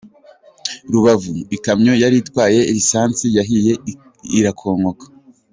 [0.91, 3.73] Rubavu: Ikamyo yari itwaye lisansi yahiye
[4.37, 5.05] irakongoka.